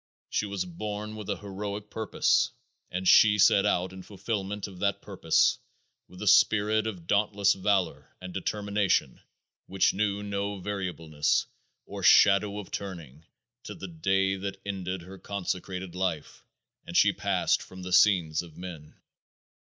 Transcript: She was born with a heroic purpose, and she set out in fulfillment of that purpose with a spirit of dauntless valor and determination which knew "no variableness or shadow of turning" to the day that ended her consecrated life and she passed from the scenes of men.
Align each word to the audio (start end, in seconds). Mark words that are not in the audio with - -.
She 0.31 0.47
was 0.47 0.65
born 0.65 1.15
with 1.15 1.29
a 1.29 1.35
heroic 1.37 1.91
purpose, 1.91 2.49
and 2.89 3.07
she 3.07 3.37
set 3.37 3.67
out 3.67 3.93
in 3.93 4.01
fulfillment 4.01 4.65
of 4.65 4.79
that 4.79 4.99
purpose 5.03 5.59
with 6.07 6.23
a 6.23 6.27
spirit 6.27 6.87
of 6.87 7.05
dauntless 7.05 7.53
valor 7.53 8.09
and 8.19 8.33
determination 8.33 9.21
which 9.67 9.93
knew 9.93 10.23
"no 10.23 10.59
variableness 10.59 11.45
or 11.85 12.01
shadow 12.01 12.57
of 12.57 12.71
turning" 12.71 13.27
to 13.61 13.75
the 13.75 13.87
day 13.87 14.35
that 14.37 14.59
ended 14.65 15.03
her 15.03 15.19
consecrated 15.19 15.93
life 15.93 16.43
and 16.83 16.97
she 16.97 17.13
passed 17.13 17.61
from 17.61 17.83
the 17.83 17.93
scenes 17.93 18.41
of 18.41 18.57
men. 18.57 18.95